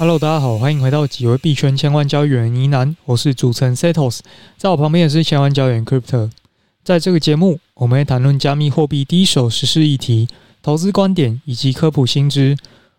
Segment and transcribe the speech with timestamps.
[0.00, 4.20] Hello，大家好，欢迎回到几位币圈千万交易员呢喃，我是主持人 Setos，
[4.56, 6.30] 在我旁边也是千万交易员 Crypto。
[6.84, 10.28] 在这个节目，我们会谈论加密货币第一手时事议题、
[10.62, 12.56] 投资观点以及科普新知。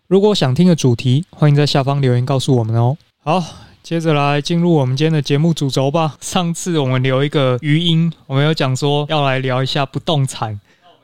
[0.08, 2.98] 如果想听的主题，欢迎在下方留言告诉我们哦。
[3.23, 3.41] 好，
[3.81, 6.18] 接着来进入我们今天的节目主轴吧。
[6.20, 10.59] 上次我们留一个余音，我们有讲说要来聊一下不动产，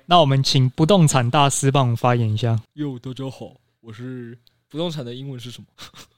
[0.08, 2.60] 那我们请不动产大师帮我们发言一下。
[2.74, 4.38] 哟，大家好，我是。
[4.72, 5.66] 不动产的英文是什么？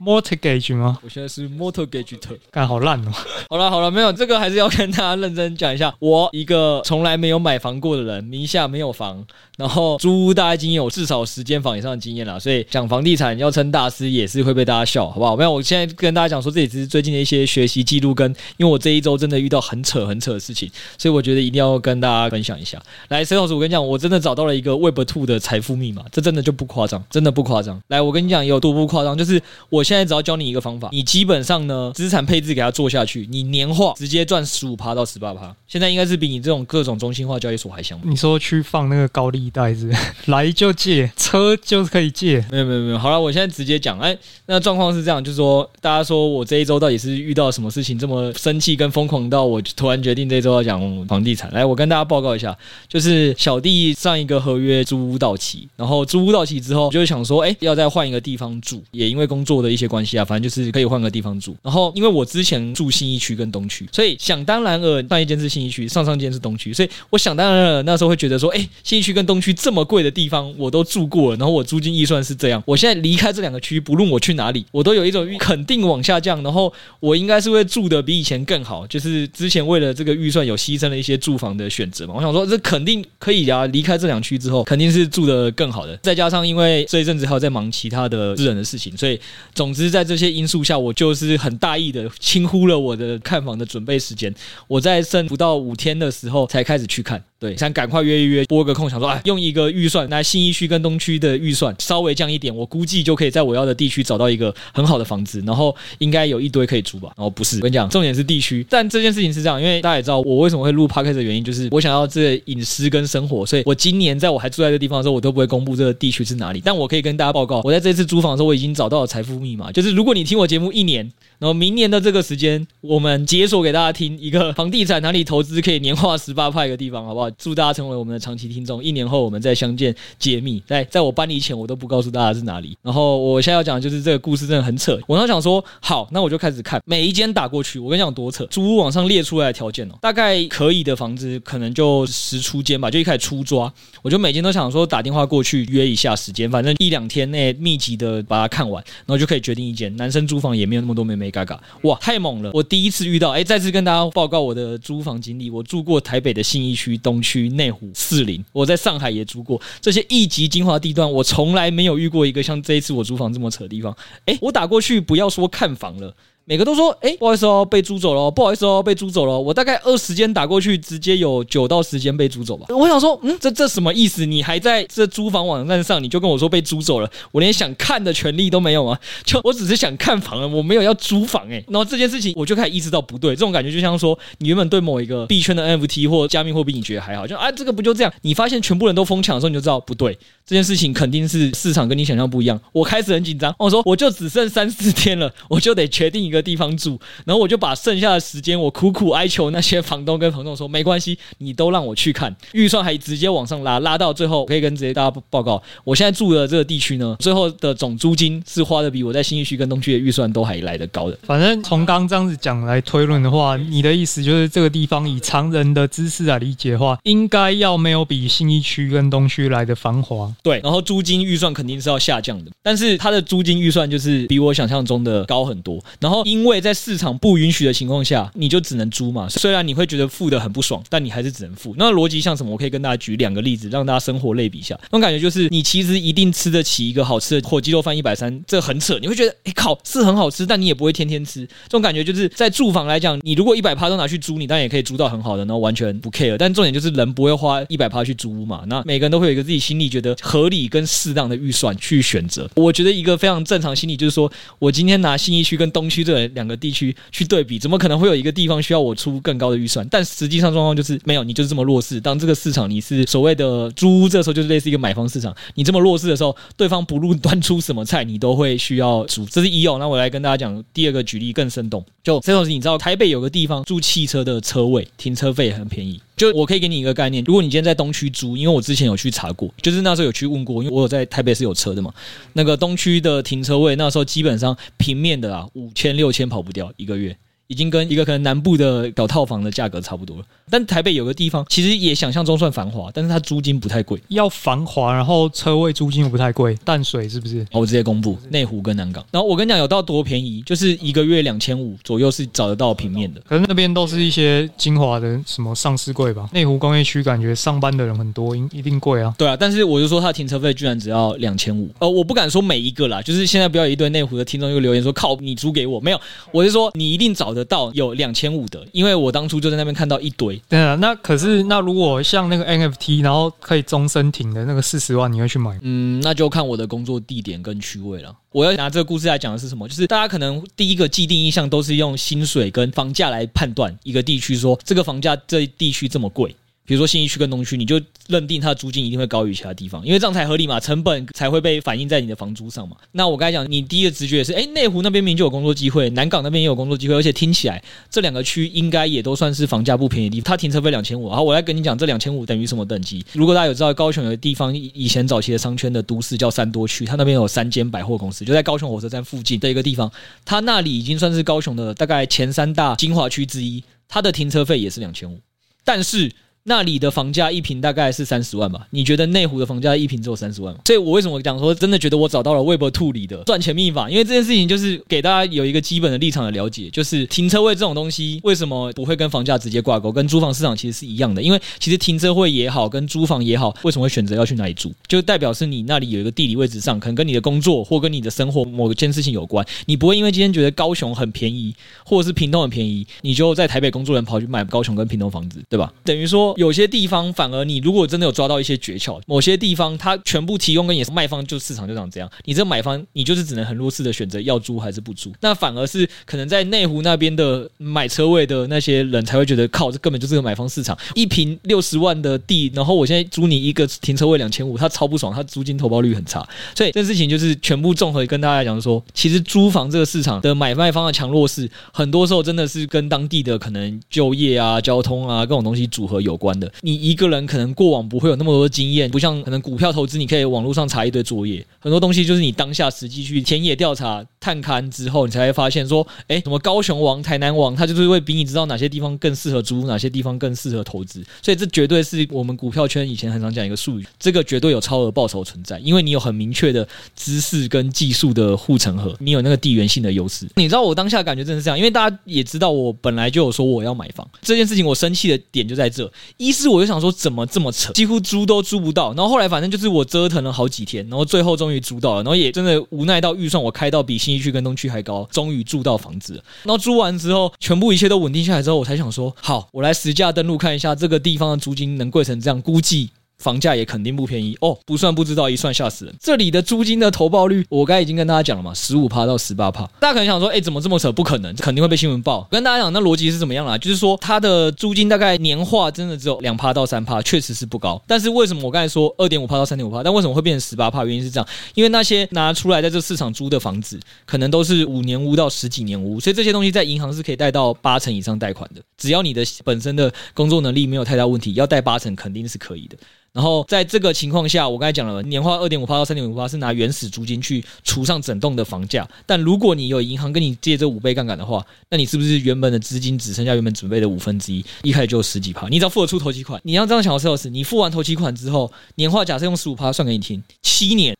[0.00, 0.98] Mortgage 吗？
[1.02, 3.12] 我现在是 Mortgage 特，干好烂哦！
[3.50, 5.94] 好了好了，没有这个还是要跟大家认真讲一下。
[5.98, 9.24] 我一个从来没有买房过的人，名下没有房，
[9.56, 15.36] 然后租屋大概已经有至少十间房以上的经验了，所以讲房地产要称大师也是会被大家笑，好不好？
[15.36, 22.80] 没有，我现在跟大家讲说，这也只是最近的一些学习记录，跟因为我这一周真的遇到很扯很扯的事情，所以我觉得一定要跟大家分享一下。
[23.08, 27.80] 来沈老师，我跟你讲，我真的找到了一个 Web Two 的财富密码，这真的就不夸张，真的不夸张。
[27.88, 29.16] 来，我跟你讲，有多不夸张？
[29.16, 35.54] 就是我现在只要教你一个方法，你基本上呢，资产配置给它做下去，你年化直接赚十五趴到十八趴。
[35.66, 37.98] 现在应该是比你这种各种中心化交易所还香。
[38.04, 39.98] 你说去放那个高利贷是，是
[40.30, 42.44] 来就借车就是可以借？
[42.50, 42.98] 没有没有没有。
[42.98, 44.16] 好了，我现在直接讲，哎，
[44.46, 51.52] 那状况是这样，就是说大家说我这一周到底是遇到什么事情这么生气跟疯狂到我突然决定这一周要讲房地产。
[51.52, 52.56] 来，我跟大家报告一下，
[52.88, 59.08] 就是小弟上一个合约租屋到期，然后租屋到期之后，就是想说，哎，要再换一个地方住，也。
[59.08, 61.56] 因为工作的一些关系啊，反正就是可以换个地方住。
[61.62, 78.86] 然后，因为我之前住信义区跟东区，所以想当然尔，上一间是信义区，上上间是东区，所以我想当然了那时候会觉得说，哎，信义区跟东区这么贵的地方我都住过，然后我租金预算是这样，我现在离开这两个区，不论我去哪里，我都有一种肯定往下降，然后我应该是会住的比以前更好。
[78.86, 85.96] 就是之前为了这个预算有牺牲了一些住房的选择嘛，我想说这肯定可以啊，离开这两区之后肯定是住的更好的。
[86.02, 88.96] 再加上因为这一阵子还有在忙其他的私人的事情。
[88.96, 89.18] 所以，
[89.54, 94.34] 总之，在这些因素下，我就是很大意的轻忽了我的看房的准备时间。
[94.66, 97.22] 我在剩不到五天的时候才开始去看。
[97.40, 107.12] 对，想赶快约一约，拨个空，想说，哎，用一个预算，那信一区跟东区的预算稍微降一点，我估计就可以在我要的地区找到一个很好的房子，然后应该有一堆可以租吧。
[107.16, 108.66] 然后不是，我跟你讲，重点是地区。
[108.68, 116.60] 但这件事情是这样，因为大家也知道，我为什么会录 Podcast 的原因，就是我想要这个隐私跟生活，所以我今年在我还住在这地方的时候，我都不会公布这个地区是哪里。
[116.64, 121.08] 但我可以跟大家报告，我在这次租房的时候，我已经找到了财富密码，就是如果你听我节目一年。
[121.38, 127.30] 然后明年的这个时间，我们解锁给大家听一个房地产哪里投资可以年化十八块一个地方，好不好？
[127.32, 130.62] 祝大家成为我们的长期听众，一年后我们再相见揭秘。
[130.66, 132.76] 在在我搬离前，我都不告诉大家是哪里。
[132.82, 134.98] 然后我现在要讲的就是这个故事真的很扯。
[135.06, 137.78] 我当想说，好，那我就开始看每一间打过去。
[137.78, 143.72] 我跟你讲多扯，租屋网上列出来的条件哦，大概可以的房子可能就十出间吧，就一开始初抓，
[144.02, 149.94] 我就每间都想说打电话过去约一下时间，反正一两天内密集的把它看完，然后就可以决定一间。
[149.96, 151.96] 男生租房也没有那么多眉嘎嘎，哇！
[152.00, 152.50] 太猛了！
[152.54, 155.50] 我第一次遇到，哎，再次跟大家报告我的租房经历。
[155.50, 163.96] 我住过台北的信义区、东区、内湖、士林，我在上海也住过这些一级精华地段，我从来没有遇过一个像这一次我租房这么扯的地方。
[164.26, 166.14] 哎，我打过去，不要说看房了。
[166.48, 169.38] 每个都说，哎，不好意思哦，被租走了，不好意思哦，被租走了。
[169.38, 172.66] 我大概二十间打过去，直接有九到十间被租走吧。
[172.74, 174.24] 我想说，嗯，这这什么意思？
[174.24, 178.98] 你还在这租房网站上，你就跟我说被租走了，我连想看的权利都没有吗！
[179.26, 181.62] 就我只是想看房了，我没有要租房哎。
[181.68, 188.10] 然后这件事情，我就开始意识到不对，这种感觉就像说，你原本对某一个币圈的 NFT 或加密货币你觉得还好，就啊这个不就这样？
[188.22, 192.58] 你发现全部人都疯抢的时候，你就知道不对，这件事情肯定是市场跟你想象不一样。
[192.72, 196.98] 我开始很紧张，我说我就只剩三四天了，我就得决定一个地方住。
[197.24, 211.18] 然后我就把剩下的时间，我苦苦哀求那些房东跟房东说，没关系，你都让我去看，预算还直接往上拉，拉到最后可以跟直接大家报告，我现在住的这个地区呢，最后的总租金是花的比我在新义区跟东区的预算都还来得高的。
[211.22, 220.32] 反正从刚这样子讲来推论的话，你的意思就是这个地方以常人的知识来理解的话，应该要没有比新义区跟东区来的繁华。
[220.42, 225.78] 对，然后租金预算肯定是要下降的，但是它的租金预算就是比我想象中的高很多。
[226.00, 229.28] 然后因为在市场不允许的情况下，你就只能租嘛。
[229.28, 231.74] 虽然你会觉得付的很不爽，但你还是只能付。
[231.78, 232.52] 那逻辑像什么？
[232.52, 234.78] 我可以跟大家举两个例子，让大家生活类比一下。
[234.84, 238.98] 那种感觉就是，你其实一定吃得起一个好吃的火鸡肉饭一百三，这很扯。
[239.00, 241.46] 你会觉得，哎靠，是很好吃，但你也不会天天吃。
[241.46, 246.36] 这种感觉就是在住房来讲，你如果一百趴都拿去租，你当然也可以租到很好的，然后完全不 care。
[246.38, 248.62] 但重点就是人不会花一百趴去租嘛。
[248.66, 252.48] 那每个人都会有一个自己心里觉得合理跟适当的预算去选择。
[252.56, 259.86] 我觉得一个非常正常心理就是说，我今天拿信义区跟东区这两个地区去对比，怎么可能会有一个地方需要我出更高的预算？
[259.90, 262.00] 但实际上状况就是没有，你就是这么弱势。
[262.00, 269.24] 当这个市场你是所谓的租屋，这时候就是类似一个买方市场，你这么弱势的时候，对方不论端出什么菜，你都会需要租。
[269.26, 269.76] 这是一哦。
[269.78, 276.00] 那我来跟大家讲第二个举例更生动，就这种，你知道台北有个地方租汽车的车位，停车费很便宜。
[276.18, 281.94] 就我可以给你一个概念，如果你今天在东区租，因为我之前有去查过，就是那时候有去问过，因为我有在台北是有车的嘛，
[282.34, 287.16] 那个东区的停车位那时候基本上平面的啊，五千六千跑不掉一个月。
[287.48, 293.98] 已经跟一个可能南部的搞套房的价格差不多了，但台北有个地方其实也想象中算繁华，但是它租金不太贵。
[294.08, 297.46] 要繁华，然后车位租金又不太贵，淡水是不是？
[297.52, 299.02] 我直接公布内湖跟南港。
[299.10, 303.20] 然后我跟你讲，有到多便宜，就是一个月两千五左右是找得到平面的。
[303.26, 306.28] 可是那边都是一些精华的什么上市贵吧？
[306.34, 309.14] 内湖工业区感觉上班的人很多，一定贵啊。
[309.16, 311.70] 对啊，但是我就说它停车费居然只要两千五。
[311.78, 316.00] 呃，我不敢说每一个啦，就是现在不要一堆内湖的听众又留言说靠你租给我，没有，
[316.30, 318.08] 我是说你一定找得到有两。
[318.18, 320.42] 千五的，因为我当初就在那边看到一堆。
[320.48, 325.56] 对啊，那可是那如果像那个 NFT，然后可以终身停的那个四十万，你会去买？
[325.62, 328.12] 嗯，那就看我的工作地点跟区位了。
[328.32, 329.68] 我要拿这个故事来讲的是什么？
[329.68, 336.34] 就是大家可能第一个既定印象都是用薪水跟房价来判断一个地区，说这个房价这地区这么贵。
[336.68, 342.76] 比如说信义区跟东区，你就认定它的租金一定会高于其他地方，因为这样才合理嘛，成本才会被反映在你的房租上嘛。
[342.92, 350.24] 那我刚才讲，你第一个直觉是，哎，内湖那边明明就有工作机会，南港那边也有工作机会，而且听起来这两个区应该也都算是房价不便宜的地方。
[350.26, 353.02] 它停车费两千五，好，我来跟你讲，这两千五等于什么等级？
[353.14, 359.90] 如果大家有知道高雄有个地方，以前早期的商圈的都市叫三多区，它那边有三间百货公司，就在高雄火车站附近的一个地方，
[360.26, 365.18] 它那里已经算是高雄的大概前三大精华区之一，它的停车费也是两千五，
[365.64, 366.12] 但是。
[366.48, 368.66] 那里的房价一平大概是三十万吧？
[368.70, 370.60] 你觉得内湖的房价一平只有三十万吗？
[370.64, 373.90] 所以我为什么讲说真的觉得我找到了 Webtoo 里的赚钱秘法？
[373.90, 379.92] 因为这件事情就是给大家有一个基本的立场的了解，就是停车位这种东西为什么不会跟房价直接挂钩？
[379.92, 384.72] 跟租房市场其实是一样的，因为其实停车位也好，跟租房也好，为什么会选择要去哪里住？
[384.86, 389.46] 就代表是你那里有一个地理位置上，可能跟你的工作或跟你的生活某件事情有关。
[389.66, 391.54] 你不会因为今天觉得高雄很便宜，
[391.84, 395.70] 或者是屏东很便宜，你就在台北工作人跑去买高雄跟屏东房子，对吧？
[395.84, 396.34] 等于说。
[396.38, 402.08] 有些地方反而你如果真的有抓到一些诀窍，某些地方它全部提供跟也是卖方，就市场就长这样。
[402.26, 405.12] 你这买方你就是只能很弱势的选择要租还是不租。
[405.20, 410.78] 那反而是可能在内湖那边的买车位的那些人才会觉得靠，这根本就是个买方市场。
[410.94, 416.24] 一平六十万的地，然后我现在租你一个停车位两千五，他超不爽，他租金投报率很差。
[416.54, 426.27] 所以这事情就是全部综合跟大家讲说，其实租房这个市场的买卖方的强弱势，很多时候真的是跟当地的可能就业啊、交通啊各种东西组合有关。
[426.38, 446.66] 的，你一个人可能过往不会有那么多经验，不像可能股票投资，你可以网络上查一堆作业，很多东西就是你当下实际去田野调查、探勘之后，你才会发现说，哎，什么高雄王、台南王，他就是会比你知道哪些地方更适合租，哪些地方更适合投资，所以这绝对是我们股票圈以前很常讲一个术语，这个绝对有超额报酬存在，因为你有很明确的
[446.96, 450.28] 知识跟技术的护城河，你有那个地缘性的优势。
[450.36, 455.90] 你知道我当下感觉真的是这样，因为大家也知道我本来就有说我要买房这件事情，我生气的点就在这。
[456.18, 458.92] 一是我就想说怎么这么扯，几乎租都租不到。
[458.92, 462.02] 然后后来反正就是我折腾了好几天，然后最后终于租到了。
[462.02, 466.24] 然后也真的无奈到预算我开到比新一区跟东区还高，终于住到房子了。
[466.42, 472.90] 然后租完之后，全部一切都稳定下来之后，我才想说好，我来实价登录看一下这个地方的租金能贵成这样，估计。
[473.22, 475.94] 房价也肯定不便宜哦，不算不知道，一算吓死人。
[476.00, 479.66] 这里的租金的投报率，我刚才已经跟大家讲了嘛，十五趴到十八趴。
[479.80, 480.92] 大家可能想说，哎，怎么这么扯？
[480.92, 482.26] 不可能，肯定会被新闻报。
[482.30, 483.58] 跟大家讲，那逻辑是怎么样啦？
[483.58, 487.82] 就是说，它的租金大概年化真的只有两趴到三趴，确实是不高。
[487.86, 489.82] 但是为什么我刚才说二点五趴到三点五趴？
[489.82, 490.84] 但为什么会变成十八趴？
[490.84, 498.62] 原因是这样，因为那些拿出来在这市场租的房子，可能都是五年屋到十几年屋，所以这些东西在银行是可以贷到八成以上贷款的。
[498.76, 502.76] 只要你的本身的工作能力没有太大问题，要贷八成肯定是可以的。
[503.12, 508.88] 然后在这个情况下，我刚才讲了，年化二点五趴到三点五趴是拿原始租金去除上整栋的房价。
[509.06, 514.44] 但如果你有银行跟你借这五倍杠杆的话，那你是不是原本的资金只剩下原本准备的五分之一？
[514.62, 516.40] 一开始就十几趴，你只要付得出头期款。
[516.44, 520.96] 你要这样想，sales，，你付完头期款之后，年化假设用十五趴算给你听，七年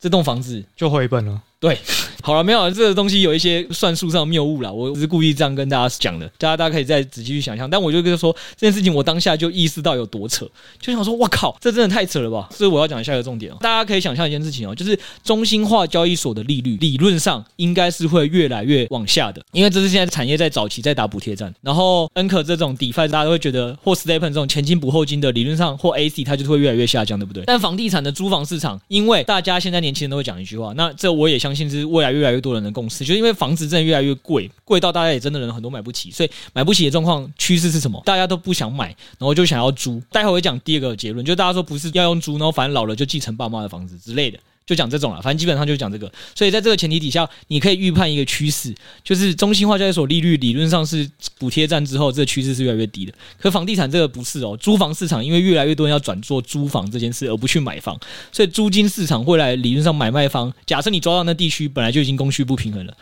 [0.00, 1.42] 这栋房子就回本了。
[1.60, 1.78] 对。
[2.20, 7.70] 好了，没有这个东西有一些算术上谬误啦，我只是故意这样跟大家讲的，大家大家可以再仔细去想象。
[7.70, 10.46] 但我就跟他说这件事情，我当下就意识到有多扯，
[10.80, 12.46] 就想说，哇靠，这真的太扯了吧！
[12.52, 21.54] 所以我要讲下一个重点哦，大家可以想象一件事情哦，就是中心化交易所的利率理论上应该是会越来越往下的，因为这是现在产业在早期在打补贴战。
[21.62, 27.44] 然后 Anchor 这种 DeFi 大家都会觉得，或 StepN 这种前金补后金的理论上或 AC 它就是会越来越下降，对不对？
[27.46, 38.02] 但房地产的租房市场，因为大家现在年轻人都会讲一句话，那这我也想相信是未来越来越多人的共识，就是因为房子真的越来越贵，贵到大家也真的人很多买不起，所以买不起的状况趋势是什么？
[38.04, 38.86] 大家都不想买，
[39.18, 40.02] 然后就想要租。
[40.10, 44.38] 待会会讲第二个结论，就大家说不是要用租，然后反正老了就继承爸妈的房子之类的。
[44.68, 46.12] 就讲这种了，反正基本上就讲这个。
[46.34, 53.12] 所以在这个前提底下，你可以预判一个趋势，就是中心化交易所利率理论上是补贴战之后，这个趋势是越来越低的。
[53.38, 57.98] 可房地产这个不是哦，租房市场因为越来越多人要转做租房这件事，而不去买房，
[58.30, 60.52] 所以租金市场会来理论上买卖方。
[60.66, 62.94] 假设你抓到那地区本来就已经供需不平衡了。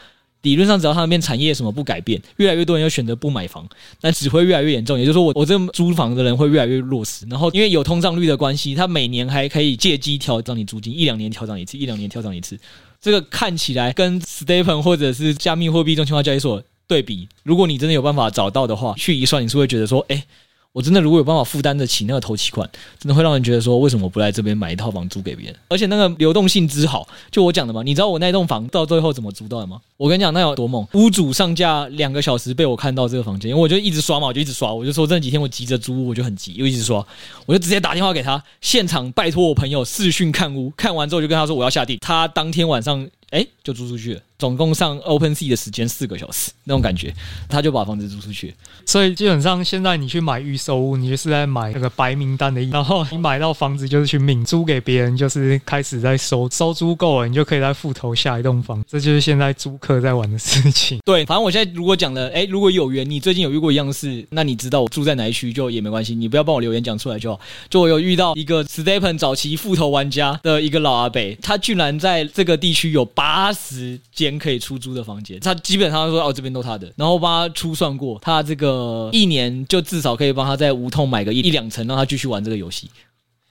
[0.46, 3.68] 理论上，只要他那边产业什么不改变，越来越多人要选择不买房，
[4.00, 4.96] 那只会越来越严重。
[4.96, 7.26] 也就是说，我我这租房的人会越来越弱势。
[7.28, 12.56] 然后，因为有通胀率的关系，他每年还可以借机调涨你租金，一两年调涨一次，一两年调涨一次。
[13.00, 20.24] 这个看起来跟 STEPN 或者是加密货币中心化交易所对比，如果你真的有办法找到的话，去一算，你是会觉得说，哎。
[20.76, 22.68] 我真的如果有办法负担得起那个头期款，
[22.98, 25.56] 真的会让人觉得说，为什么不来这边买一套房租给别人？
[25.68, 29.80] 而且那个流动性之好，就我讲的嘛，你知道我那栋房到最后怎么租到的吗？
[29.96, 30.86] 我跟你讲，那有多猛！
[30.92, 37.02] 屋主上架两个小时被我看到这个房间，因为我就一直刷嘛，我就一直刷，我就说这几天我急着租，我就很急，又一直刷，
[37.46, 43.08] 我就直接打电话给他，现场拜托我朋友视讯看屋，看完之后就跟他说我要下地，他当天晚上。
[43.36, 47.14] 哎，就租出去了，总共上 OpenSea 的时间四个小时，那种感觉，
[47.50, 48.54] 他就把房子租出去。
[48.86, 58.82] 所以基本上现在你去买预售屋，你就是在买那个白名单的然后你买到房子就是去免租给别人，就是开始在收收租够了，你就可以再复投下一栋房。
[58.88, 60.98] 这就是现在租客在玩的事情。
[61.04, 67.38] 对，反正我现在如果讲了，哎，如果有缘，你最近有遇过一样事，那你知道我住在哪一区就也没关系，你不要帮我留言讲出来就好。
[67.68, 73.04] 就我有遇到一个 Stepen 早期复投玩家的一个老阿北，他居然在这个地区有。
[73.16, 82.90] 八十间可以出租的房间，他基本上说哦，这边都他的，然后帮他初算过，他这个一年就至少可以帮他在无痛买个一一两层，让他继续玩这个游戏。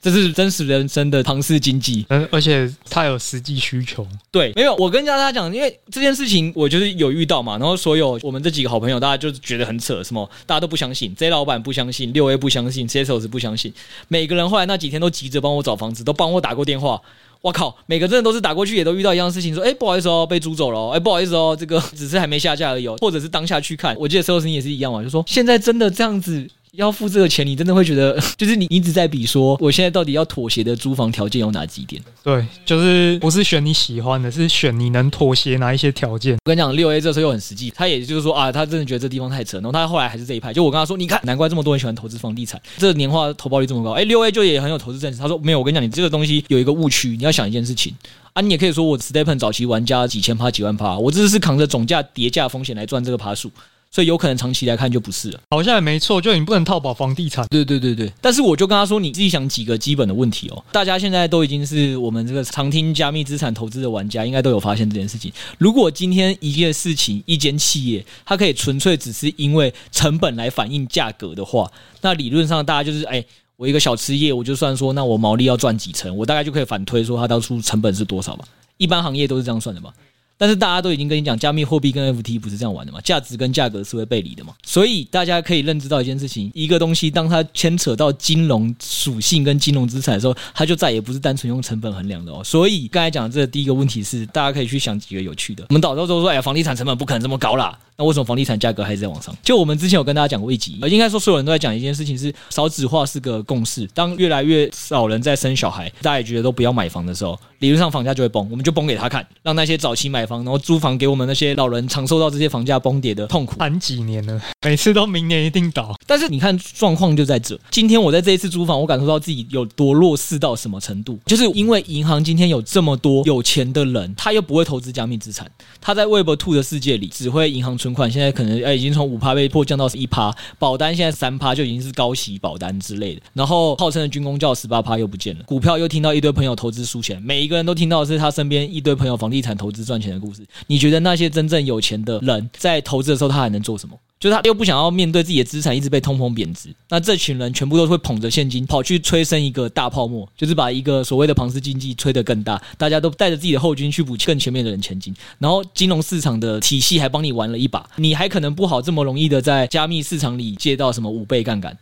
[0.02, 4.08] 这是真实人生的庞氏经济，嗯而且他有实际需求。
[4.30, 13.74] 对，没有，我跟大家讲，因为这件事情我就是有遇到嘛，然后所有我们这几个好朋友，大家就是觉得很扯，什么大家都不相信，J 老板不相信，六 A 不相信，CSOS 不相信，
[14.08, 17.02] 每个人后来那几天都急着帮我找房子，都帮我打过电话。
[17.42, 26.48] 我靠，每个真的都是打过去，也都遇到一样事情，说，哎，不好意思哦，被租走了哦，哎，不好意思哦，这个 只是还没下架而已哦，或者是当下去看，我记得 CSOS 也是一样嘛，就说现在真的这样子。
[26.76, 32.02] 要付这个钱，你真的会觉得， 就是你一直在比说，我现在到底要妥协的租房条件有哪几点？
[32.24, 36.34] 对，就是不是选你喜欢的，是选你能妥协哪一些条件。
[36.34, 40.54] 我跟你讲，六 A 这时候又很实际，他也就是说啊，他真的觉得这地方太扯，然后他后来还是这一派。
[40.54, 43.92] 就我跟他说，你看，难怪这么多人喜欢投资房地产，这年化投报率这么高。
[43.92, 45.20] 哎，六 A 就也很有投资正识。
[45.20, 47.94] 他说没有，我跟你讲，你这个东西有一个误区，你要想一件事情
[48.34, 53.52] 啊，你也可以说我 Stepen 早期玩家几千趴几万趴，我这是扛着总价叠价风险来赚这个趴数。
[53.96, 57.48] 所以有可能长期来看就不是了，好像也没错，就你不能套保房地产。
[57.48, 60.62] 对对对对，但是我就跟他说，你自己想几个基本的问题哦。
[60.70, 65.32] 大家现在都已经是我们这个常听加密资产投资的玩家，应该都有发现这件事情。
[65.58, 71.72] 如果今天一件事情、一间企业，它可以纯粹只是因为成本来反映价格的话，
[72.02, 73.24] 那理论上大家就是，哎，
[73.56, 78.44] 我一个小吃业，我就算说，那我毛利要赚几成，我大概就可以反推说它当初成本是多少吧。
[78.76, 79.94] 一般行业都是这样算的吧。
[80.38, 83.00] 但是大家都已经跟你讲，加密货币跟 FT 不是这样玩的嘛？
[83.02, 84.54] 价值跟价格是会背离的嘛？
[84.66, 92.44] 所以大家可以认知到一件事情：一个东西当它牵扯到金融属性跟金融资产的时候，它就再也不是单纯用成本衡量的哦。
[92.44, 95.66] 所以刚才讲的这个第一个问题是，大家可以去想几个有趣的。
[95.70, 97.78] 我们导到都说，哎呀，房地产成本不可能这么高啦。
[97.98, 99.36] 那为什么房地产价格还是在往上？
[99.42, 103.88] 就我们之前有跟大家讲过一集，而应该说所有人都在讲一件事情是少子化是个共识。
[103.94, 108.46] 当越来越少人在生小孩，大家也觉得都不要买房的时候，理论上房价就会崩。
[108.52, 113.58] 我们就崩给他看，让那些早期买房然后租房给我们那些老人尝受到这些房价崩跌的痛苦。
[113.58, 115.96] 谈几年了，每次都明年一定倒。
[116.06, 117.58] 但是你看状况就在这。
[117.72, 125.50] 今天我在这一次租房，我感受到自己有多弱势到什么程度，就是因为银行今天有这么多有钱的人，他又不会投资加密资产，
[125.80, 128.56] 他在 Web Two 的世界里只会银行存款，现在可能。
[128.64, 133.22] 哎，已经从五趴被迫降到一趴，保单现在三趴就已经是高息保单之类的。
[133.34, 140.44] 然后号称的军工教十八趴又不见了，股票又听到一堆朋友投资输钱，每一个人都听到的是他身边一堆朋友房地产投资赚钱的故事。
[140.66, 143.96] 你觉得那些真正有钱的人在投资的时候，他还能做什么？
[144.20, 161.78] 就是他又不想要面对自己的资产一直被通膨贬值，那这群人全部都会捧着现金跑去催生一个大泡沫，就是把一个所谓的庞氏经济吹得更大，大家都带着自己的后军去补更前面的人前进，然后金融市场的体系还帮你玩了一把，你还可能不好这么容易的在加密市场里借到什么五倍杠杆。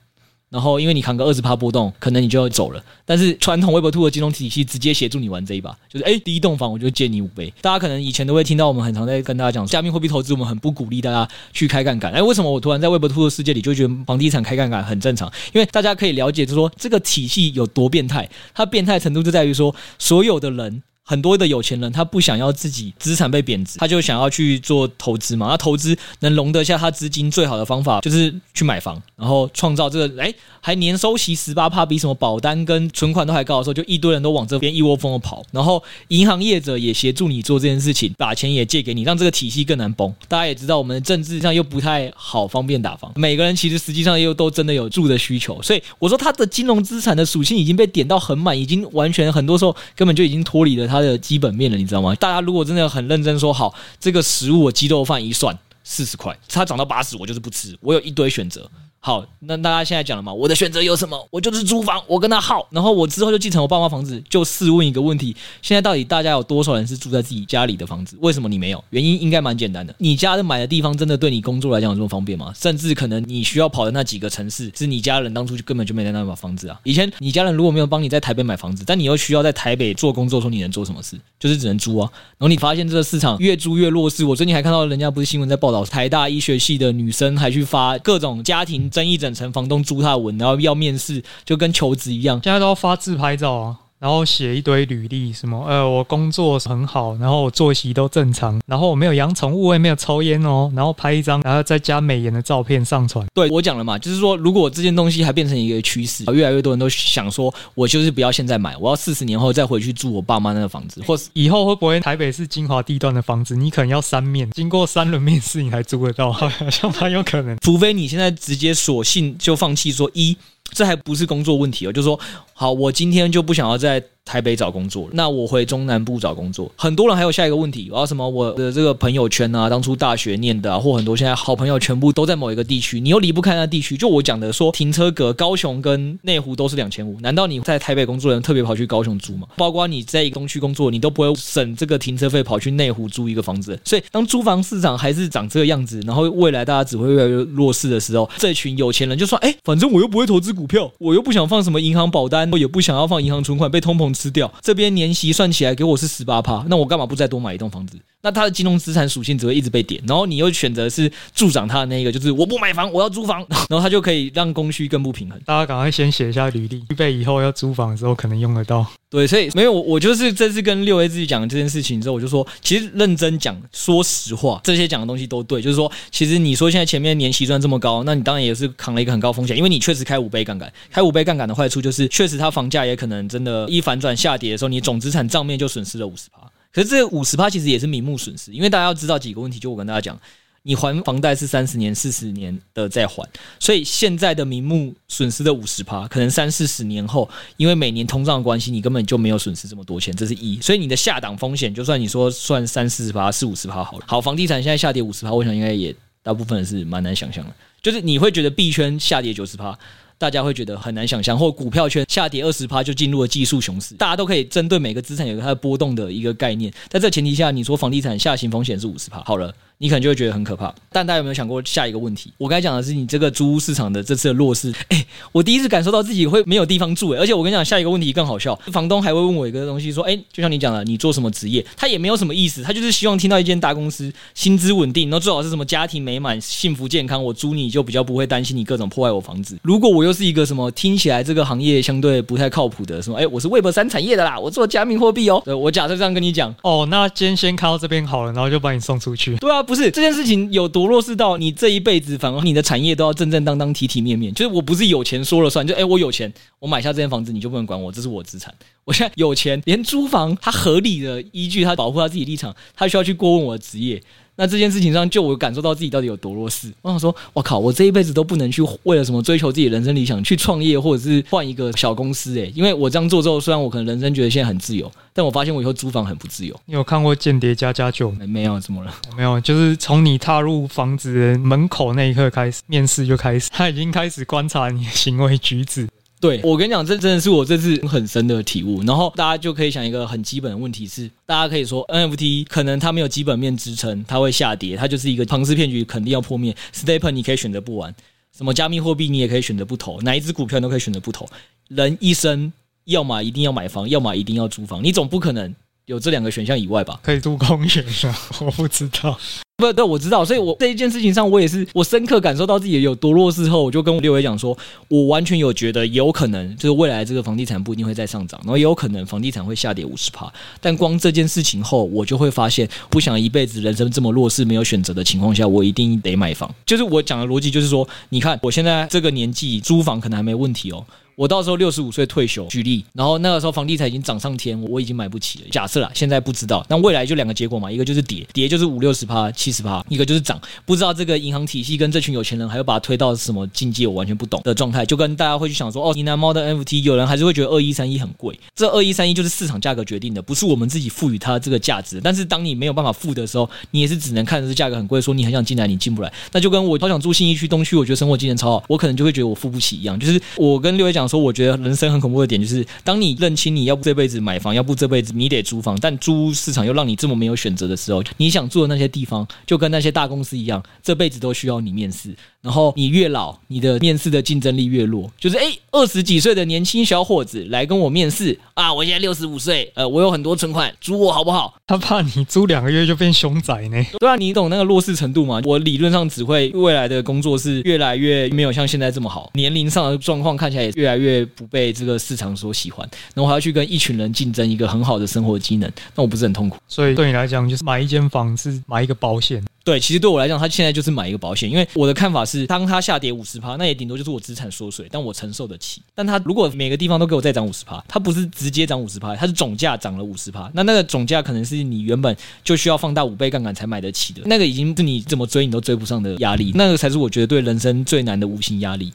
[0.54, 2.84] 然后，因为你扛个二十趴波动，可能你就要走了。
[3.06, 7.52] 但是传统 Web Two 的金融体系直接协助你玩这一把，就是哎，第一栋房我就借你五倍。
[7.60, 12.12] 大家可能以前都会听到我们很常在跟大家讲，加密货币投资我们很不鼓励大家去开杠杆。
[12.12, 15.28] 哎，为什么我突然在 Web Two 的世界里就觉得房地产开杠杆很正常？
[15.56, 18.30] 因为大家可以了解，就说这个体系有多变态。
[18.54, 25.48] 它变态程度就在于说，所有的人很多的有钱人他不想要自己资产被贬值，他就想要去做投资嘛。
[25.50, 35.44] 那投资能容得下他资金最好的方法就是去买房，然后创造这个哎还年收息十八趴，比什么保单跟存款都还高的时候，就一堆人都往这边一窝蜂的跑。
[35.52, 40.14] 然后银行业者也协助你做这件事情，把钱也借给你，让这个体系更难崩。
[40.30, 52.14] 大家也知道，我们的政治上又不太好方便打房，每个人其实实际上又都真的有住的需求，所以我说他的金融资产的属性已经被点到很满，已经完全很多时候根本就已经脱离了它的基本面了，你知道吗？
[52.16, 58.70] 大家如果真的很认真说好，这个食物我鸡肉饭一算四十块，它涨到八十，我就是不吃，我有一堆选择。
[59.06, 60.34] 好，那大家现在讲了嘛？
[60.34, 61.28] 我的选择有什么？
[61.30, 64.24] 我就是租房，我跟他耗，然后我之后就继承我爸妈房子。
[64.30, 68.16] 就试问一个问题：现在到底大家有多少人是住在自己家里的房子？
[68.22, 68.82] 为什么你没有？
[68.92, 72.54] 原因应该蛮简单的，你家的买的地方真的对你工作来讲有这么方便吗？
[72.56, 76.80] 甚至可能你需要跑的那几个城市，是你家人当初就根本就没在那买房子啊。
[76.86, 81.20] 以前你家人如果没有帮你在台北买房子，但你又需要在台北做工作，说你能做什么事？
[81.38, 82.10] 就是只能租啊。
[82.38, 84.24] 然后你发现这个市场越租越弱势。
[84.24, 89.84] 我最近还看到人家不是新闻在报道，台大医学系的女生还去发各种家庭争一整层房东。
[89.84, 93.78] 租他文，然后要面试，就跟求职一样，现在都要发自拍照啊。
[94.04, 103.26] 然后写一堆履历，什么呃，我工作很好，然后我作息都正常，然后我没有养宠物，我也没有抽烟哦，然后拍一张，然后再加美颜的照片上传。
[103.34, 117.56] 对，我讲了嘛，就是说，如果这件东西还变成一个趋势，越来越多人都想说，我就是不要现在买，我要四十年后再回去住我爸妈那个房子，或是以后会不会台北市精华地段的房子，你可能要三面，经过三轮面试你才租得到，好像蛮有可能。
[117.62, 120.36] 除非你现在直接索性就放弃说一，
[120.72, 122.20] 这还不是工作问题哦，就是说，
[122.54, 124.04] 好，我今天就不想要在。
[124.26, 126.72] 台北找工作，那我回中南部找工作。
[126.76, 128.28] 很多人还有下一个问题，我要什么？
[128.28, 133.98] 我的这个朋友圈啊，当初大学念的啊，或很多现在好朋友全部都在某一个地区，你又离不开那地区。
[133.98, 139.48] 就我讲的说，停车格高雄跟内湖都是两千五，难道你在台北工作的人特别跑去高雄租吗？
[139.58, 143.78] 包括你在东区工作，你都不会省这个停车费跑去内湖租一个房子。
[143.84, 154.94] 所以，当租房市场还是长这个样子，然后未来大家只会越来越弱势的时候，这群有钱人就说：哎，反正我又不会投资股票，我又不想放什么银行保单，我也不想要放银行存款被通膨吃掉，这边。
[154.94, 157.98] 年息算起来给我是十八趴，那我干嘛不再多买一栋房子？
[158.22, 165.40] 那它的金融资产属性只会一直被点，然后你又选择是助长它的那一个，就是我不买房，我要租房， 然后它就可以让供需更不平衡。
[165.46, 168.86] 大家赶快先写一下履历，预备以后要租房的时候可能用得到。
[169.10, 175.62] 对，所以没有我，我就是这次跟六 A 自己讲这件事情之后，我就说，其实认真讲，说实话，这些讲的东西都对。
[175.62, 186.40] 就是说，其实你说现在前面年息赚这么高，那你当然也是扛了一个很高风险，因为你确实开五倍杠杆，开五倍杠杆的坏处就是，确实它房价也可能真的，一反转下跌的时候，你总资产账面就损失了五十趴。
[186.72, 190.20] 可是这五十趴其实也是名目损失，因为大家要知道几个问题，就我跟大家讲。
[190.66, 200.62] 你还房贷是三十年、四十年的在还，所以现在的名目损失的五十趴，可能三四十年后，因为每年通胀的关系，你根本就没有损失这么多钱，这是一。
[200.62, 204.06] 所以你的下档风险，就算你说算三四十趴、四五十趴好了。
[204.08, 209.78] 好，房地产现在下跌五十趴，我想应该也大部分是蛮难想象的，就是你会觉得币圈下跌九十趴。
[210.18, 216.72] 大家会觉得很难想象，或股票圈下跌二十趴就进入了技术熊市，大家都可以针对每个资产有它的波动的一个概念。
[216.90, 219.54] 在这前提下，你说房地产下行风险是五十趴，好了。
[219.78, 222.32] 你可能就会觉得很可怕，但大家有没有想过下一个问题？
[222.38, 224.74] 我刚才讲的是你这个租屋市场的这次的弱势。
[224.90, 231.66] 哎，我第一次感受到自己会没有地方住，哎，而且我跟你讲，下一个问题更好笑，房东还会问我一个东西，说，哎，就像你讲的，你做什么职业？
[231.76, 239.58] 他也没有什么意思，他就是希望听到一间大公司，薪资稳定，然后最好是什么家庭美满、幸福健康，我租你就比较不会担心你各种破坏我房子。
[239.64, 245.42] 如果我又是一个什么听起来这个行业相对不太靠谱的什么，哎，我是 Web 三产业的啦，我做加密货币哦。
[245.46, 249.36] 我假设这样跟你讲，哦，那今天先开到这边好了，然后就把你送出去。
[249.38, 250.52] 对啊，不是这件事情。
[250.52, 254.34] 有多弱势到你这一辈子，反而你的产业都要正正当当、体体面面。
[254.34, 258.54] 就是我不是有钱说了算，就哎，我有钱，我买下这间房子，你就不能管我，这是我资产。
[258.84, 264.02] 我现在有钱，连租房，他合理的依据，他保护他自己立场，他需要去过问我的职业。
[264.36, 266.72] 那这件事情上，就我感受到自己到底有多弱势。
[266.82, 276.60] 我想说，我靠，我这一辈子都不能去为了什么追求自己人生理想去创业，或者是换一个小公司诶，因为我这样做之后，虽然我可能人生觉得现在很自由，但我发现我以后租房很不自由。
[276.66, 278.26] 你有看过《间谍家家酒》没？
[278.26, 278.94] 没有，怎么了？
[279.16, 285.88] 没有，就是从你踏入房子的门口那一刻开始，面试就开始，他已经开始观察你的行为举止。
[286.24, 288.82] 对，我跟你讲，这真的是我这次很深的体悟。
[288.84, 296.56] 然后大家就可以想一个很基本的问题是：大家可以说 NFT 可能它没有基本面支撑，它会下跌，它就是一个庞氏骗局，肯定要破灭。
[296.74, 297.94] Staple 你可以选择不玩，
[298.38, 301.28] 什么加密货币你也可以选择不投，哪一只股票你都可以选择不投。
[301.68, 302.54] 人一生
[302.86, 305.54] 要么一定要买房，要么一定要租房，你总不可能
[305.86, 307.00] 有这两个选项以外吧？
[307.04, 308.18] 可以租公园啊？
[308.40, 309.18] 我不知道。
[309.58, 320.32] 不对，我知道，所以我这一件事情上，我也是我深刻感受到自己有多弱势后，我就跟我六爷讲说，我完全有觉得有可能，就是未来这个房地产不一定会再上涨，然后也有可能房地产会下跌五十趴。
[320.60, 326.54] 但光这件事情后，我就会发现，不想一辈子人生这么弱势没有选择的情况下，我一定得买房。
[326.66, 330.84] 就是我讲的逻辑，就是说，你看我现在这个年纪租房可能还没问题哦。
[331.16, 335.46] 我到时候六十五岁退休，举例，然后那个时候房地产已经涨上天，我已经买不起了。
[335.52, 344.86] 假设啦，现在不知道，那未来就两个结果嘛，一个就是跌，跌就是五六十趴、七十趴；一个就是涨，不知道这个银行体系跟这群有钱人还要把它推到什么境界，我完全不懂的状态。
[344.86, 352.02] 就跟大家会去想说，哦，你拿猫的 NFT，有人还是会觉得二一三一很贵，这二一三一就是市场价格决定的，不是我们自己赋予它这个价值。
[352.04, 356.12] 但是当你没有办法付的时候，你也是只能看着这价格很贵，说你很想进来，你进不来。
[356.32, 360.00] 那就跟我超想住信义区东区，我觉得生活经验超好，我可能就会觉得我付不起一样。
[360.00, 361.94] 就是我跟六爷讲说，我觉得人生。
[361.94, 372.16] 很恐怖的点就是，当你认清你要不这辈子买房，要不这辈子你得租房，但租屋市场又让你这么没有选择的时候，你想住的那些地方就跟那些大公司一样，这辈子都需要你面试。
[372.44, 375.10] 然后你越老，你的面试的竞争力越弱。
[375.18, 381.56] 就是诶，二十几岁的年轻小伙子来跟我面试啊，我现在六十五岁，呃，我有很多存款，租我好不好？
[381.66, 383.82] 他怕你租两个月就变熊仔呢。
[383.98, 385.40] 对啊，你懂那个弱势程度吗？
[385.46, 392.86] 我理论上只会未来的工作是越来越没有像现在这么好，年龄上的状况看起来也越来越不被这个市场所喜欢。
[393.16, 396.58] 然后还要去跟一群人竞争一个很好的生活机能，那我不是很痛苦？
[396.68, 399.42] 所以对你来讲，就是买一间房子，买一个保险。
[399.64, 405.82] 对，其实对我来讲，他现在就是买一个保险，因为我的看法是，当它下跌五十趴，那也顶多就是我资产缩水，但我承受得起。
[405.96, 418.92] 但它如果每个地方都给我再涨五十趴，它不是直接涨五十趴，它是总价涨了五十趴，那那个总价可能是你原本就需要放大五倍杠杆才买得起的，那个已经是你怎么追你都追不上的压力，那个才是我觉得对人生最难的无形压力。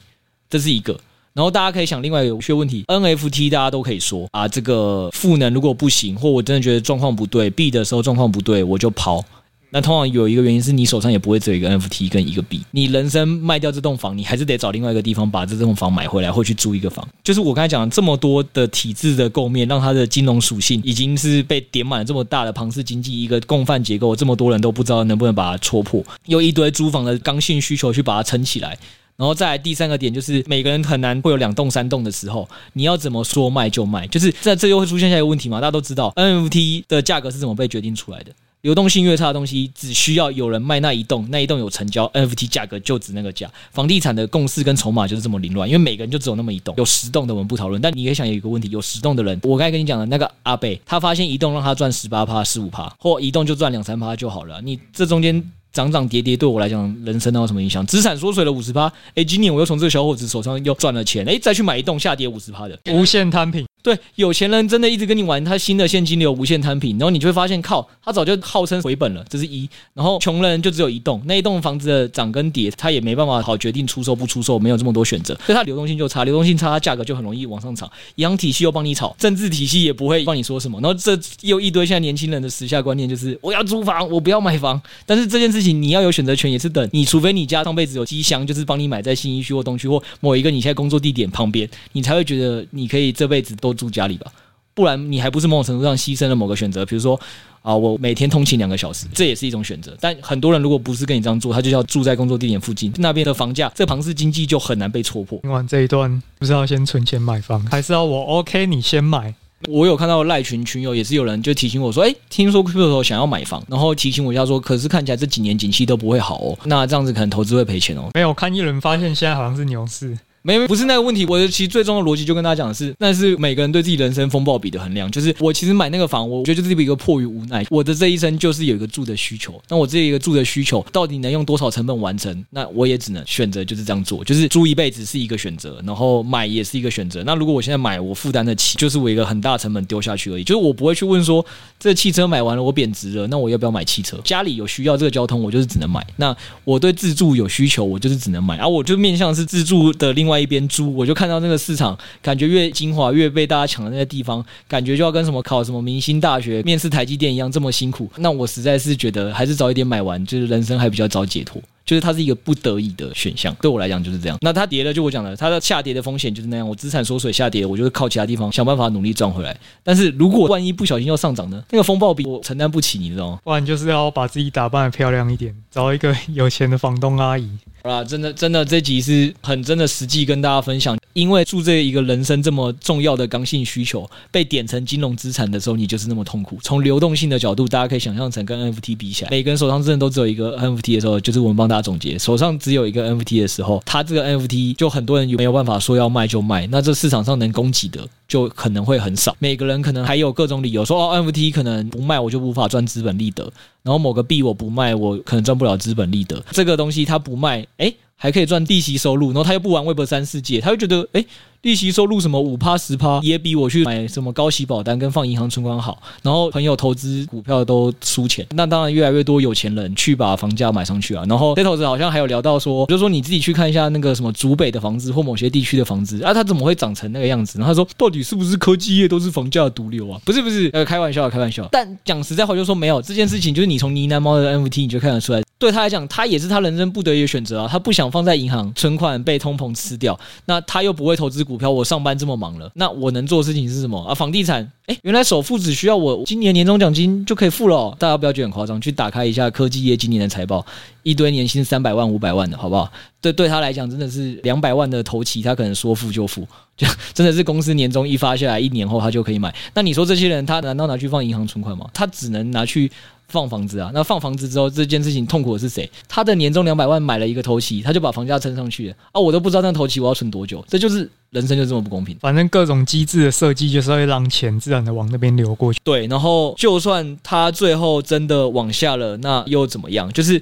[0.49, 0.99] 这是一个。
[1.33, 9.23] 然后大家可以想另外一个问题，NFT 大家都可以说啊，这个赋能如果不行，或我真的觉得状况不对，，B 的时候状况不对，我就抛。
[9.71, 17.07] 那通常有一个原因是你手上也不会只有一个 NFT 跟一个币，你人生卖掉这栋房，你还是得找另外一个地方把这栋房买回来，或去租一个房。
[17.23, 28.77] 就是我刚才讲这么多的体制的构面，让它的金融属性已经是被点满了这么大的庞氏经济一个共犯结构，这么多人都不知道能不能把它戳破，用一堆租房的刚性需求去把它撑起来。
[29.17, 34.07] 然后再来第三个点就是每个人很难会有两栋三栋的时候，你要怎么说卖就卖？
[34.07, 35.59] 就是这这又会出现下一个问题嘛？
[35.59, 38.31] 大家都知道 NFT 的价格是怎么被决定出来的。
[38.61, 43.49] 流动性越差的东西，只需要有人卖那一栋，那一栋有成交，NFT 价格就值那个价。
[43.71, 47.81] 房地产的共识跟筹码就是这么凌乱，因为每个人就只有那么一栋，有十栋的我们不讨论。
[47.81, 54.61] 但你可以想有一个问题，有十栋的人，我刚才跟你讲的那个阿贝，他发现一栋让他赚十八趴、十五趴，或一栋就赚两三趴就好了。
[54.61, 55.41] 你这中间
[55.71, 57.85] 涨涨跌跌，对我来讲，人生能有什么影响？
[57.85, 63.65] 资产缩水了五十趴，哎，今年我又从这个小伙子手上又赚了钱，哎，再去买一栋下跌五十趴的无限摊平。
[63.81, 69.69] 对，有钱人真的一直跟你玩他新的现金流无限摊平，然后你就会发现，靠，他早就号称回本了，这是一。
[69.93, 77.89] 然后穷人就只有一栋，那一栋房子的涨跟跌，他也没办法好决定出售不出售，没有这么多选择，所以它流动性就差，流动性差，价格就很容易往上涨。
[78.15, 80.79] 银行体系又帮你炒，政治体系也不会帮你说什么。
[80.81, 84.81] 然后这又一堆现在年轻人的时下观念就是，我要租房，我不要买房。
[85.05, 94.31] 但是这件事情你要有选择权，也是等你，除非你家上辈子有机箱，就是帮你买在信义区或东区或某一个你现在工作地点旁边，你才会觉得你可以这辈子都 住家里吧。
[94.73, 97.19] 不然你还不是某种程度上牺牲了某个选择，比如说
[97.61, 99.97] 啊，我每天通勤两个小时，这也是一种选择。
[99.99, 105.37] 但很多人如果不是跟你这样做，他就要住在工作地点附近，那边的房价，这庞氏经济就很难被戳破。
[105.39, 109.33] 听完这一段，不是要先存钱买房，还是要我 OK 你先买？
[109.67, 118.09] 我有看到赖群群友也是有人就提醒我说，哎，听说 Crypto 想要买房，然后提醒我一下说，可是看起来这几年景气都不会好哦，那这样子可能投资会赔钱哦。
[118.13, 120.17] 没有看一轮发现现在好像是牛市。
[120.41, 121.25] 没，不是那个问题。
[121.25, 125.09] 我的其实最终的逻辑就跟大家讲的是，那是每个人对自己人生风暴比的衡量。
[125.11, 127.65] 就是我其实买那个房，我觉得就是一个迫于无奈。
[127.69, 132.45] 我的这一生就是有一个住的需求，那我这一个住的需求到底能用多少成本完成？
[132.51, 137.23] 那我也只能选择就是这样做，就是租一辈子是一个选择，然后买也是一个选择。
[137.25, 140.43] 那如果我现在买，我负担得起，就是我一个很大成本丢下去而已。
[140.43, 141.45] 就是我不会去问说，
[141.77, 144.17] 这汽车买完了我贬值了，那我要不要买汽车？
[144.23, 146.05] 家里有需要这个交通，我就是只能买。
[146.15, 148.55] 那我对自住有需求，我就是只能买。
[148.57, 151.13] 而、啊、我就面向是自住的另另外一边租，我就。
[151.19, 158.09] 看到那个市场，感觉越精华，越被大家抢的那个地方，感觉就要跟什么考什么明星大学、面试台积电一样这么辛苦。
[158.15, 161.61] 那我实在是觉得，还是早一点买完，就是人生还比较早解脱。
[161.89, 164.37] 就是它是一个不得已的选项，对我来讲就是这样。
[164.41, 166.69] 那它跌了，就我讲的，它的下跌的风险就是那样。
[166.69, 169.57] 我资产缩水下跌，我就是靠其他地方想办法努力赚回来。
[169.83, 171.63] 但是如果万一不小心要上涨呢？
[171.71, 173.39] 那个风暴比我承担不起，你知道吗？
[173.43, 177.49] 不然就是要把自己打扮的漂亮一点，找一个有钱的房东阿姨。
[177.81, 180.95] 啊，真的真的，这集是很真的实际跟大家分享。
[181.19, 186.57] 因为住这一个人生这么重要的刚性需求被点成金融资产的时候，你就是那么痛苦。
[186.63, 199.35] 从流动性的角度，大家可以想象成跟 NFT 比起来，每个人手上真的都只有一个 NFT 的时候，就是我们帮大家总结，手上只有一个 NFT 的时候，它这个 NFT 就很多人没有办法说要卖就卖，那这市场上能供给的就可能会很少。
[199.39, 203.43] 每个人可能还有各种理由说哦，NFT 可能不卖我就无法赚资本利得，
[203.83, 211.25] 然后某个币我不卖我可能赚不了资本利得，这个东西它不卖，诶还可以赚利息收入，然后他又不玩 Web 三世界，他会觉得，诶，
[211.61, 216.01] 利息收入什么五趴十趴也比我去买什么高息保单跟放银行存款好。
[216.21, 221.23] 然后朋友投资股票都输钱，那当然越来越多有钱人去把房价买上去啊。
[221.29, 227.57] 然后这头子好像还有聊到说，就是说你自己去看一下那个什么竹北的房子或某些地区的房子啊，它怎么会长成那个样子？
[227.57, 230.19] 然后他说，到底是不是科技业都是房价的毒瘤啊？
[230.25, 231.65] 不是不是，呃，开玩笑开玩笑。
[231.71, 235.41] 但讲实在话，就说没有这件事情，就是你从呢喃猫的 NFT 你就看得出来。
[235.59, 237.67] 对他来讲，他也是他人生不得已的选择啊。
[237.69, 241.69] 他不想放在银行存款被通膨吃掉，那他又不会投资股票。
[241.69, 244.15] 我上班这么忙了，那我能做的事情是什么啊？
[244.15, 247.93] 房地产，诶，原来首付只需要我今年年终奖金就可以付了。
[247.99, 250.65] 大家不要觉得很夸张，去打开一下科技业今年的财报，
[251.03, 252.89] 一堆年薪三百万、五百万的，好不好？
[253.19, 259.53] 对，对他来讲真的是两百万的头期，他可能说付就付，就真的是公司年终一发下来，一年后他就可以买。
[259.73, 261.85] 那你说这些人，他难道拿去放银行存款吗？
[261.93, 262.89] 他只能拿去。
[263.29, 265.89] 放房子啊，那放房子之后，这件事情痛苦的是谁？
[266.07, 269.21] 他的年终两百万买了一个头期，他就把房价撑上去了啊！
[269.21, 272.17] 我都不知道那头期我要存多久，这就是人生就这么不公平。
[272.19, 275.79] 反正各种机制的设计就是会让钱自然的往那边流过去。
[275.83, 280.11] 对，然后就算他最后真的往下了，那又怎么样？
[280.11, 280.41] 就是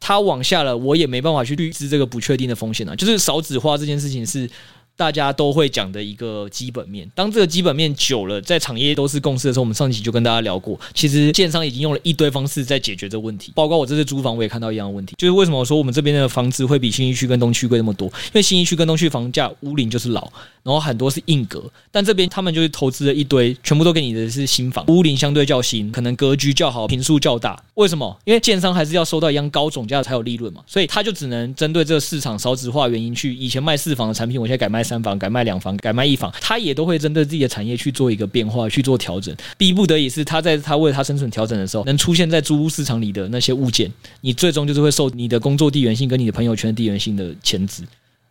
[0.00, 2.94] 他往下了，我也没办法去预知这个不确定的风险啊。
[2.94, 4.50] 就是少子化这件事情是。
[4.98, 13.52] 大家都会讲的一个基本面，当这个基本面久了，在产业都是共识的时候，我们上期就跟大家聊过，其实建商已经用了一堆方式在解决这个问题。
[13.54, 18.08] 包括我这次租房，我也看到一样的问题，就是为什么我说我们这边的房子会比新一区跟东区贵那么多？
[18.08, 20.22] 因为新一区跟东区房价屋龄就是老，
[20.64, 27.56] 然后很多是硬隔，但这边他们就是投资了一堆，全部都给你的是新房，屋龄相对较新，可能格局较好，坪数较大。
[27.74, 28.18] 为什么？
[28.24, 34.82] 因为建商还是要收到一样高总价才有利润嘛，所以他就只能针对这个市场少子化原因去，以前卖四房的产品，我现在改卖。
[34.88, 39.36] 三房改卖两房，改卖一房，他也都会针对自己的产业去做一个变化，去做调整。
[39.58, 47.82] 逼不得已是他在他为了他生存调整的时候，能出现在租屋市场里的那些物件，你最终就是会受你的工作地缘性跟你的朋友圈地缘性的牵制，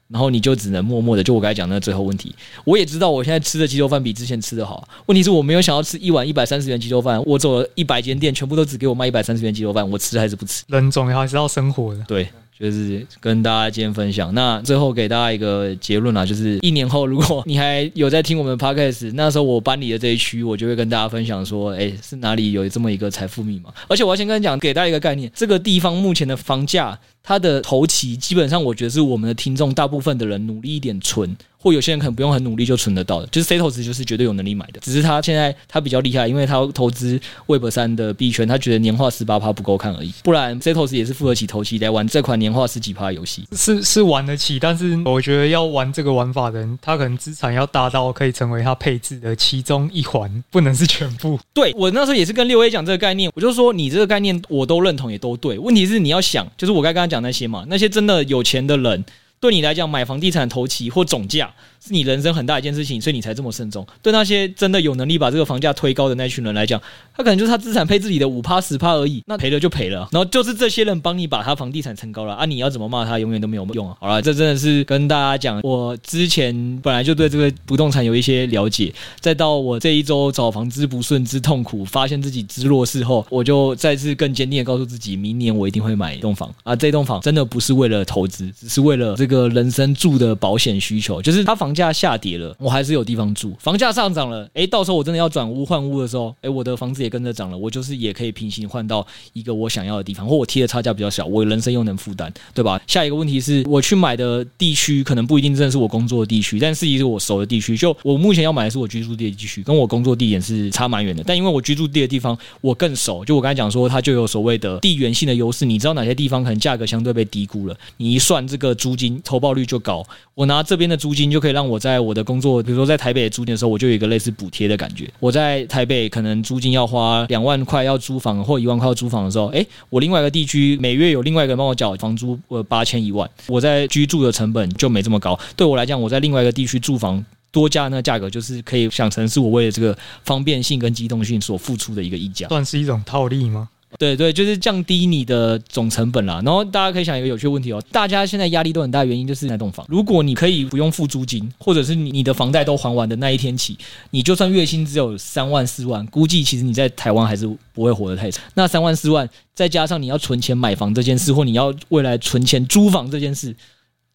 [0.07, 1.23] 然后你就只能默默的。
[1.23, 2.33] 就我刚才讲的那最后问题，
[2.65, 10.63] 我也知道我现在吃的鸡肉饭比之前吃的好，问题是我没有想要吃一碗一百三十元鸡肉饭，我走了一百间店，全部都只给我卖一百三十元鸡肉饭，我吃还是不吃？
[10.67, 12.27] 人总还是要生活的，对。
[12.59, 23.71] 就是跟大家今天分享，那最后给大家一个结论啊，就是一年后如果你还有在听我们的 podcast，那时候我搬离的这一区，我就会跟大家分享说，哎，是哪里有这么一个财富密码？
[23.87, 31.37] 而且我要先跟你讲，给大家一个概念，这个地方目前的房价，它的头期基本上，我觉得是我们的听众大部分的人努力一点存。
[31.59, 51.39] 或有些人可能不用很努力就存得到的，就是 Setos 就是绝对有能力买的，只是他现在他比较厉害，因为他投资 Web 三的币圈，他觉得年化十八趴不够看而已，不然 Setos 也是付得起头期来玩这款年化十几趴游戏，是是玩得起，但是我觉得要玩这个玩法的人，他可能资产要大到可以成为他配置的其中一环，不能是全部。
[51.53, 59.03] 对，我那时候也是跟六 A 讲这个概念，我就说你这个概念我都认同，也都对，问题是你要想，就是我刚刚讲那些嘛，那些真的有钱的人。
[59.39, 61.53] 对你来讲，买房地产投期或总价
[61.85, 63.85] 是你人生很大一件事情，所以你才这么慎重。
[64.01, 66.81] 对那些真的有能力把这个房价推高的那群人来讲，
[67.15, 70.07] 他可能就是他资产配置里的五趴十趴而已，那赔了就赔了。
[70.11, 72.45] 然后就是这些人帮你把他房地产撑高了啊！
[72.45, 73.97] 你要怎么骂他，永远都没有用啊！
[73.99, 86.75] 好了，这真的是跟大家讲，我之前本来就对这个不动产有一些了解，再到我这一周找房之不顺之痛苦，发现自己之弱势后，我就再次更坚定的告诉自己，明年我一定会买一栋房啊！
[86.75, 89.47] 这栋房真的不是为了投资，只是为了这个。
[89.47, 102.81] 人生住的保险需求，就是他房房价下跌了，我还是有地方住；房价上涨了，诶，到时候我真的要转屋换屋的时候，诶，我的房子也跟着涨了，我就是也可以平行换到一个我想要的地方，或我贴的差价比较小，我人生又能负担，对吧？
[102.87, 120.01] 下一个问题是我去买的地区可能不一定真的是我工作的地区，但是一个我熟的地区，就我目前要买的是我居住地的地区，跟我工作地点是差蛮远的，但因为我居住地的地方我更熟，就我刚才讲说，它就有所谓的地缘性的优势，你知道哪些地方可能价格相对被低估了，你一算这个租金投报率就高。
[120.33, 125.11] 我拿这边的租金就可以让我在我的工作，比如说在台北租金的时候，我就有一个类似补贴的感觉。
[125.19, 135.35] 我在台北可能租金要花两万块要租房，或一万块要租房的时候，诶，我另外一个地区每月有另外一个人帮我缴房租，呃，八千一万，我在居住的成本就没这么高。
[135.55, 143.67] 对我来讲，我在另外一个地区住房多加那价格，就是可以想成是我为了这个方便性跟机动性所付出的一个溢价，算是一种套利吗？
[143.97, 146.39] 对对，就是降低你的总成本啦。
[146.45, 149.85] 然后大家可以想一个有趣的问题哦，大家现在压力都很大，原因就是那栋房。
[149.89, 153.75] 如果你可以不用付租金，或者是你你的房贷都还完的那一天起，
[154.11, 158.43] 你就算月薪只有三万四万，估计其实你在台湾还是不会活得太长。
[158.53, 163.55] 那三万四万再加上你要存钱买房这件事，或你要未来存钱租房这件事。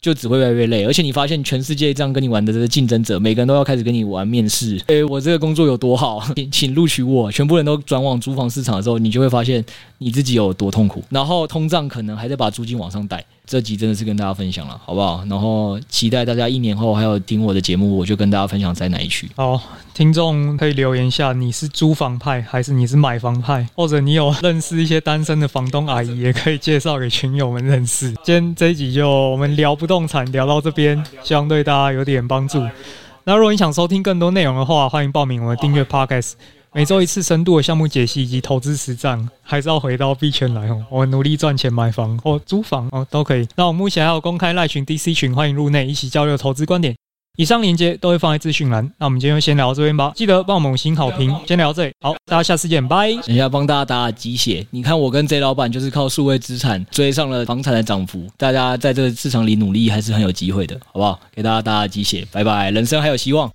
[0.03, 4.77] 就只会越来越累，而且你发现全世界这样跟你玩的这个竞争者，每个人都要开始跟你玩面试。
[4.87, 7.31] 诶，我这个工作有多好， 请请录取我。
[7.31, 9.63] 全部人都转往租房市场的时候，你就会发现
[9.99, 11.01] 你自己有多痛苦。
[11.09, 13.23] 然后通胀可能还在把租金往上带。
[13.53, 15.23] 这集真的是跟大家分享了，好不好？
[15.29, 19.29] 然后期待大家一年后还有听我的节目，我就跟大家分享在哪一区。
[19.35, 19.61] 好，
[19.93, 23.67] 听众可以留言一下，你是租房派还是你是买房派？
[23.75, 28.07] 或者你有认识一些单身的房东阿姨，也可以介绍给群友们认识。
[28.23, 32.59] 今天这一集就我们聊不动产聊到这边，希望对大家有点帮助。
[33.23, 36.31] 那如果你想收听更多内容的话，欢迎报名我们订阅 Podcast。
[36.75, 40.83] 每周一次深度的项目解析以及投资实战，还是要回到币圈来哦。
[40.89, 43.47] 我努力赚钱买房或租房哦，都可以。
[43.55, 46.95] 那我目前还有公开赖群 DC 群，欢迎入内一起交流投资观点。
[47.37, 48.91] 以上链接都会放在资讯栏。
[48.97, 51.35] 那我们今天就先聊到这边吧，记得帮我们五星好评。
[51.47, 53.11] 先聊到这里，好，大家下次见，拜。
[53.11, 54.65] 等一下帮大家打打鸡血。
[54.71, 61.19] 你看我跟 J 老板就是靠数位资产追上了房产的涨幅，大家在这个市场里努力还是很有机会的，好不好？
[61.35, 63.51] 给大家打打鸡血，拜拜，人生还有希望。